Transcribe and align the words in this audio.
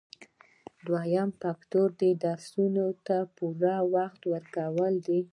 دوهم 0.85 1.29
فکتور 1.41 1.87
درسونو 2.23 2.87
ته 3.05 3.17
پوره 3.35 3.75
وخت 3.95 4.21
ورکول 4.31 4.93
دي. 5.05 5.19